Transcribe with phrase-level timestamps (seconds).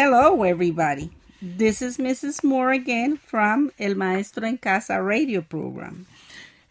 [0.00, 1.10] Hello, everybody.
[1.42, 2.44] This is Mrs.
[2.44, 6.06] Moore again from El Maestro en Casa radio program.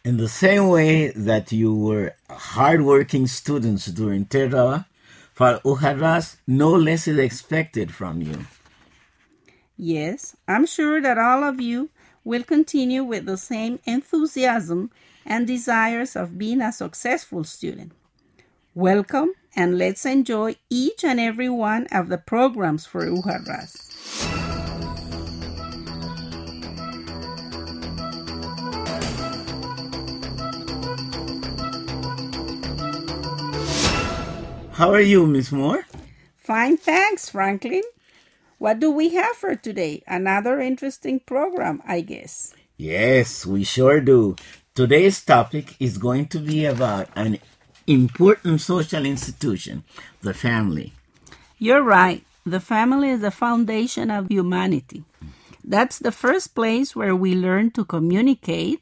[0.02, 4.86] In the same way that you were hardworking students during Terra,
[5.34, 8.46] for Ujarras, no less is expected from you.
[9.76, 11.90] Yes, I'm sure that all of you
[12.24, 14.90] will continue with the same enthusiasm
[15.26, 17.92] and desires of being a successful student.
[18.74, 23.74] Welcome and let's enjoy each and every one of the programs for Ujarras.
[34.74, 35.84] How are you, Miss Moore?
[36.36, 37.82] Fine, thanks, Franklin.
[38.58, 40.04] What do we have for today?
[40.06, 42.54] Another interesting program, I guess.
[42.76, 44.36] Yes, we sure do.
[44.76, 47.40] Today's topic is going to be about an
[47.88, 49.82] important social institution,
[50.20, 50.92] the family.
[51.58, 52.22] You're right.
[52.44, 55.04] The family is the foundation of humanity.
[55.64, 58.80] That's the first place where we learn to communicate,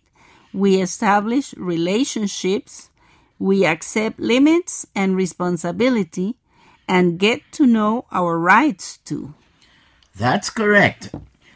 [0.52, 2.90] we establish relationships,
[3.38, 6.36] we accept limits and responsibility,
[6.88, 9.34] and get to know our rights too.
[10.14, 11.14] That's correct.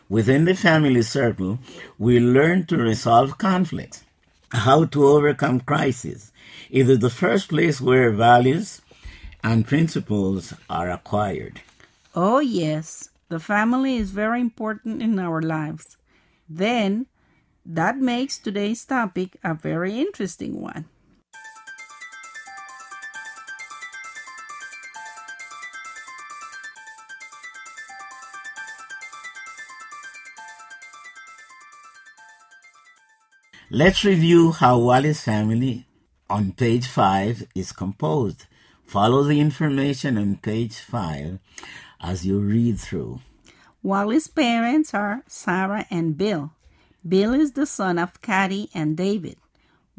[0.08, 1.58] Within the family circle,
[1.98, 4.04] we learn to resolve conflicts,
[4.52, 6.32] how to overcome crises.
[6.70, 8.82] It is the first place where values
[9.42, 11.60] and principles are acquired.
[12.14, 15.96] Oh, yes, the family is very important in our lives.
[16.48, 17.06] Then,
[17.64, 20.86] that makes today's topic a very interesting one.
[33.72, 35.86] Let's review how Wally's family
[36.28, 38.46] on page 5 is composed.
[38.84, 41.38] Follow the information on page 5
[42.00, 43.20] as you read through.
[43.80, 46.50] Wally's parents are Sarah and Bill.
[47.08, 49.36] Bill is the son of Caddy and David.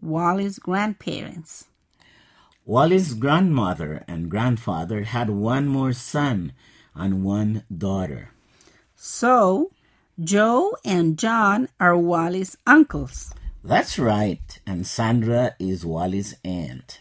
[0.01, 1.67] Wally's grandparents.
[2.65, 6.51] Wally's grandmother and grandfather had one more son
[6.93, 8.31] and one daughter.
[8.97, 9.71] So,
[10.21, 13.33] Joe and John are Wally's uncles.
[13.63, 16.99] That's right, and Sandra is Wally's aunt.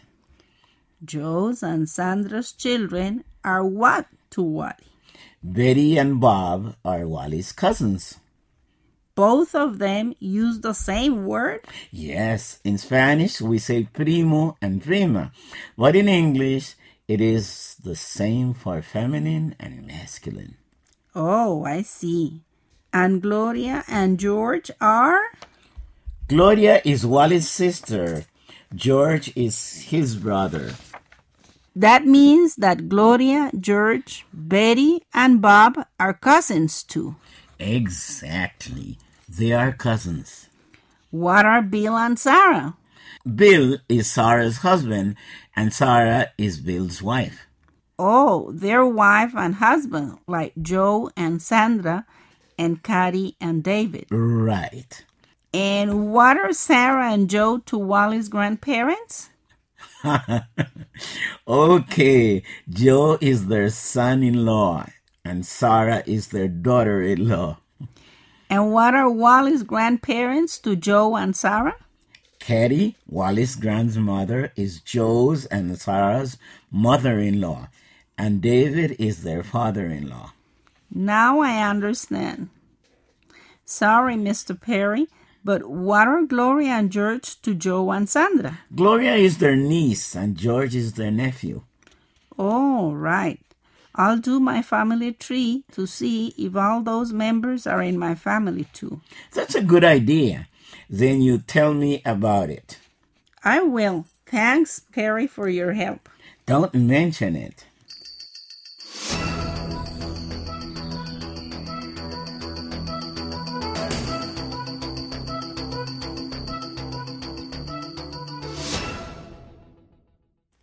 [1.03, 4.75] Joe's and Sandra's children are what to Wally?
[5.41, 8.19] Betty and Bob are Wally's cousins.
[9.15, 11.65] Both of them use the same word?
[11.89, 15.31] Yes, in Spanish we say primo and prima,
[15.75, 16.75] but in English
[17.07, 20.57] it is the same for feminine and masculine.
[21.15, 22.43] Oh, I see.
[22.93, 25.23] And Gloria and George are?
[26.31, 28.23] Gloria is Wally's sister.
[28.73, 30.75] George is his brother.
[31.75, 37.17] That means that Gloria, George, Betty, and Bob are cousins too.
[37.59, 38.97] Exactly.
[39.27, 40.47] They are cousins.
[41.09, 42.77] What are Bill and Sarah?
[43.27, 45.17] Bill is Sarah's husband,
[45.53, 47.45] and Sarah is Bill's wife.
[47.99, 52.05] Oh, they're wife and husband, like Joe and Sandra,
[52.57, 54.05] and Caddy and David.
[54.09, 55.03] Right.
[55.53, 59.29] And what are Sarah and Joe to Wally's grandparents?
[61.47, 64.87] okay, Joe is their son in law,
[65.25, 67.57] and Sarah is their daughter in law.
[68.49, 71.75] And what are Wally's grandparents to Joe and Sarah?
[72.39, 76.37] Katie, Wally's grandmother, is Joe's and Sarah's
[76.71, 77.67] mother in law,
[78.17, 80.33] and David is their father in law.
[80.89, 82.49] Now I understand.
[83.63, 84.59] Sorry, Mr.
[84.59, 85.07] Perry,
[85.43, 88.59] but what are Gloria and George to Joe and Sandra?
[88.75, 91.63] Gloria is their niece, and George is their nephew.
[92.37, 93.39] Oh, right.
[93.95, 98.65] I'll do my family tree to see if all those members are in my family
[98.71, 99.01] too.
[99.33, 100.47] That's a good idea.
[100.89, 102.79] Then you tell me about it.
[103.43, 104.05] I will.
[104.25, 106.07] Thanks, Perry, for your help.
[106.45, 107.65] Don't mention it.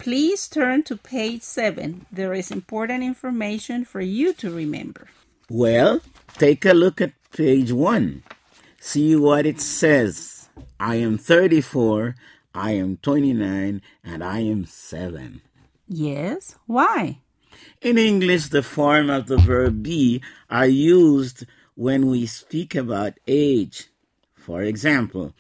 [0.09, 2.07] Please turn to page 7.
[2.11, 5.09] There is important information for you to remember.
[5.51, 6.01] Well,
[6.39, 8.23] take a look at page one.
[8.81, 10.49] See what it says.
[10.81, 12.15] I am 34,
[12.55, 15.43] I am 29, and I am 7.
[15.87, 16.57] Yes.
[16.65, 17.19] Why?
[17.83, 21.45] In English, the form of the verb be are used
[21.75, 23.89] when we speak about age.
[24.35, 25.35] For example,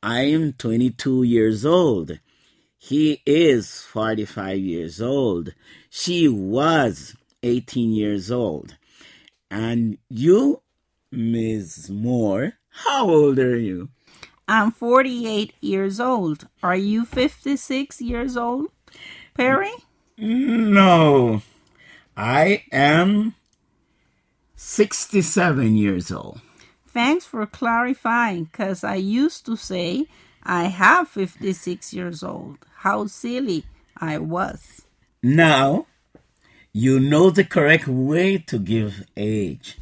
[0.00, 2.20] I am 22 years old.
[2.84, 5.54] He is 45 years old.
[5.88, 7.14] She was
[7.44, 8.76] 18 years old.
[9.48, 10.62] And you,
[11.12, 11.88] Ms.
[11.88, 13.90] Moore, how old are you?
[14.48, 16.48] I'm 48 years old.
[16.60, 18.66] Are you 56 years old,
[19.34, 19.70] Perry?
[20.18, 21.40] No,
[22.16, 23.36] I am
[24.56, 26.40] 67 years old.
[26.88, 30.06] Thanks for clarifying, because I used to say
[30.42, 32.58] I have 56 years old.
[32.82, 33.62] How silly
[33.96, 34.82] I was.
[35.22, 35.86] Now,
[36.72, 39.78] you know the correct way to give age.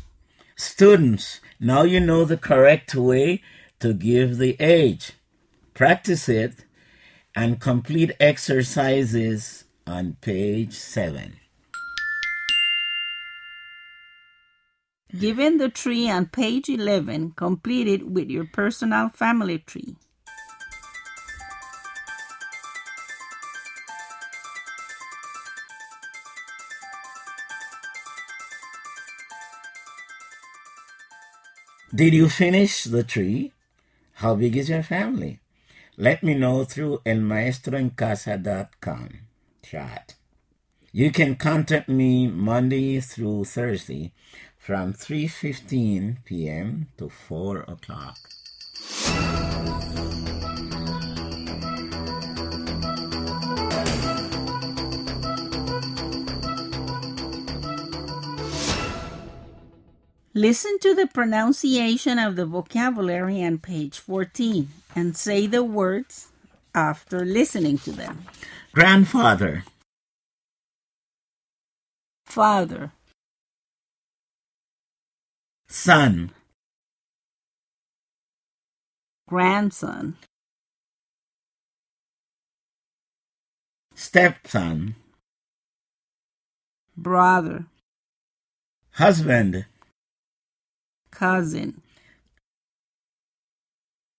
[0.55, 3.41] Students, now you know the correct way
[3.79, 5.12] to give the age.
[5.73, 6.67] Practice it
[7.35, 11.37] and complete exercises on page 7.
[15.19, 19.96] Given the tree on page 11, complete it with your personal family tree.
[31.92, 33.50] Did you finish the tree?
[34.14, 35.40] How big is your family?
[35.96, 39.08] Let me know through elmaestroencasa.com
[39.62, 40.14] chat.
[40.92, 44.12] You can contact me Monday through Thursday
[44.56, 46.87] from 3.15 p.m.
[46.98, 48.19] to 4 o'clock.
[60.40, 66.28] Listen to the pronunciation of the vocabulary on page 14 and say the words
[66.75, 68.25] after listening to them.
[68.72, 69.64] Grandfather,
[72.25, 72.92] Father,
[75.69, 76.31] son,
[79.28, 80.16] grandson,
[83.94, 84.94] stepson,
[86.96, 87.66] brother,
[88.93, 89.66] husband,
[91.10, 91.82] cousin,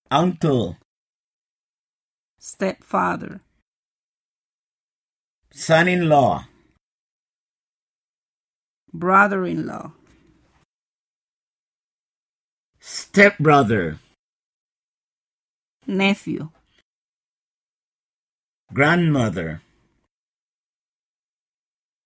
[0.10, 0.78] uncle,
[2.40, 3.42] stepfather,
[5.52, 6.46] son-in-law,
[8.94, 9.92] brother in law,
[12.80, 13.98] stepbrother,
[15.88, 16.50] nephew,
[18.74, 19.62] grandmother,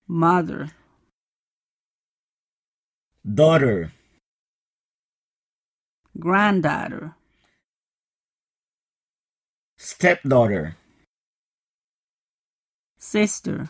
[0.07, 0.71] mother,
[3.25, 3.91] daughter,
[6.19, 7.15] granddaughter,
[9.77, 10.75] stepdaughter,
[12.97, 13.69] sister,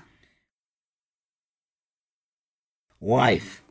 [2.99, 3.61] wife,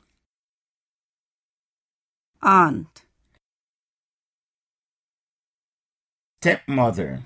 [2.42, 3.02] aunt,
[6.40, 7.20] stepmother,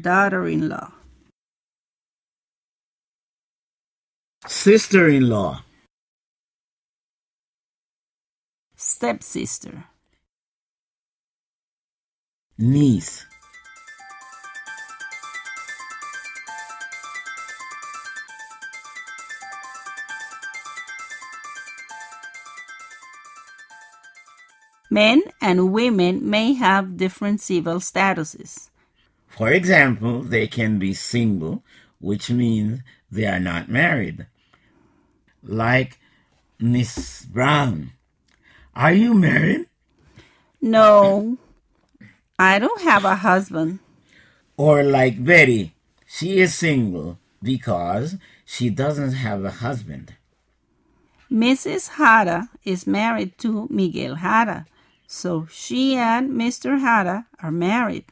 [0.00, 0.92] daughter in law,
[4.46, 5.62] sister-in-law,
[8.90, 9.84] stepsister,
[12.58, 13.26] niece,
[24.92, 28.70] Men and women may have different civil statuses.
[29.28, 31.62] For example, they can be single,
[32.00, 34.26] which means they are not married.
[35.44, 36.00] Like
[36.58, 37.92] Miss Brown.
[38.74, 39.66] Are you married?
[40.60, 41.38] No,
[42.38, 43.80] I don't have a husband.
[44.56, 45.74] Or like Betty.
[46.06, 50.14] She is single because she doesn't have a husband.
[51.30, 51.90] Mrs.
[51.90, 54.66] Hara is married to Miguel Hara,
[55.06, 56.80] so she and Mr.
[56.80, 58.04] Hara are married.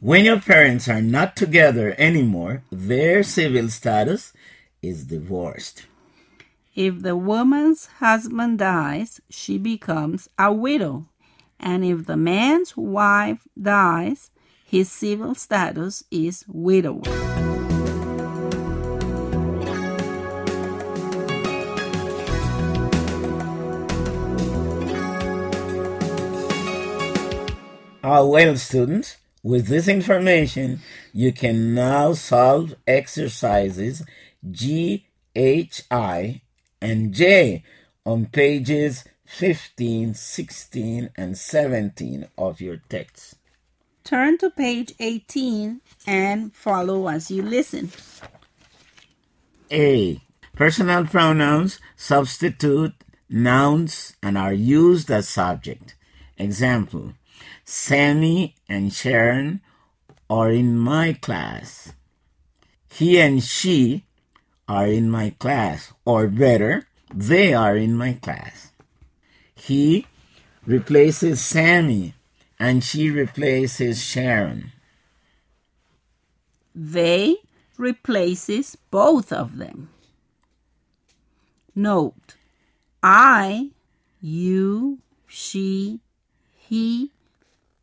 [0.00, 4.32] When your parents are not together anymore, their civil status
[4.80, 5.86] is divorced.
[6.74, 11.04] If the woman's husband dies, she becomes a widow.
[11.60, 14.30] And if the man's wife dies,
[14.64, 17.02] his civil status is widower.
[28.02, 30.80] Ah, well, students, with this information,
[31.12, 34.02] you can now solve exercises
[34.50, 36.40] G, H, I,
[36.82, 37.62] and J
[38.04, 43.36] on pages 15, 16, and 17 of your text.
[44.04, 47.92] Turn to page 18 and follow as you listen.
[49.70, 50.20] A.
[50.54, 52.92] Personal pronouns substitute
[53.30, 55.94] nouns and are used as subject.
[56.36, 57.14] Example
[57.64, 59.62] Sammy and Sharon
[60.28, 61.92] are in my class.
[62.90, 64.04] He and she
[64.72, 68.72] are in my class, or better, they are in my class.
[69.54, 70.06] He
[70.64, 72.14] replaces Sammy
[72.58, 74.72] and she replaces Sharon.
[76.74, 77.36] They
[77.76, 79.90] replaces both of them.
[81.74, 82.36] Note,
[83.02, 83.70] I,
[84.22, 86.00] you, she,
[86.56, 87.10] he,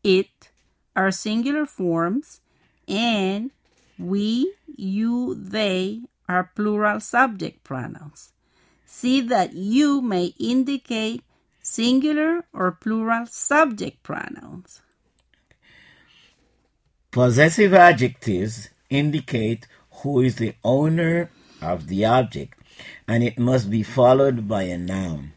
[0.03, 0.49] it
[0.95, 2.41] are singular forms,
[2.87, 3.51] and
[3.97, 8.31] we, you, they are plural subject pronouns.
[8.85, 11.23] See that you may indicate
[11.61, 14.81] singular or plural subject pronouns.
[17.11, 19.67] Possessive adjectives indicate
[20.03, 21.31] who is the owner
[21.61, 22.57] of the object,
[23.07, 25.33] and it must be followed by a noun.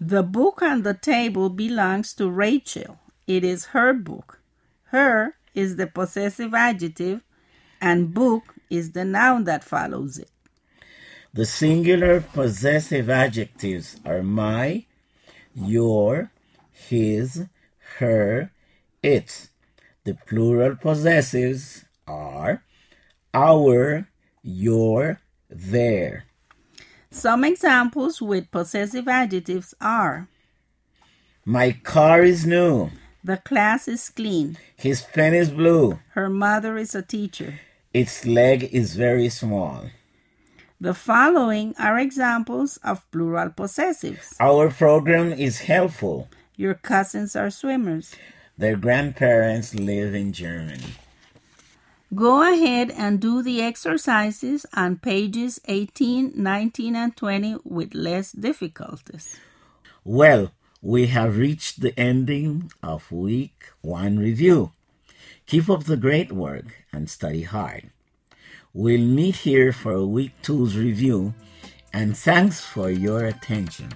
[0.00, 2.98] The book on the table belongs to Rachel.
[3.26, 4.40] It is her book.
[4.86, 7.22] Her is the possessive adjective,
[7.80, 10.30] and book is the noun that follows it.
[11.32, 14.86] The singular possessive adjectives are my,
[15.54, 16.30] your,
[16.72, 17.46] his,
[17.98, 18.50] her,
[19.02, 19.50] its.
[20.04, 22.62] The plural possessives are
[23.34, 24.08] our,
[24.42, 25.20] your,
[25.50, 26.24] their.
[27.10, 30.28] Some examples with possessive adjectives are
[31.44, 32.90] My car is new.
[33.24, 35.98] the class is clean, His pen is blue.
[36.14, 37.60] her mother is a teacher.
[37.98, 39.90] Its leg is very small.
[40.80, 44.36] The following are examples of plural possessives.
[44.38, 46.28] Our program is helpful.
[46.54, 48.14] Your cousins are swimmers.
[48.56, 50.94] Their grandparents live in Germany.
[52.14, 59.40] Go ahead and do the exercises on pages 18, 19, and 20 with less difficulties.
[60.04, 64.70] Well, we have reached the ending of week one review.
[65.48, 67.88] Keep up the great work and study hard.
[68.74, 71.32] We'll meet here for a week two's review,
[71.90, 73.88] and thanks for your attention.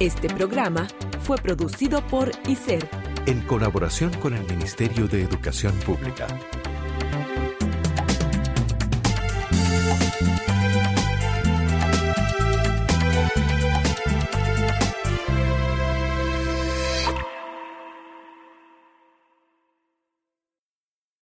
[0.00, 0.88] Este programa
[1.22, 2.88] fue producido por ICER
[3.26, 6.26] En colaboración con el Ministerio de Educación Pública.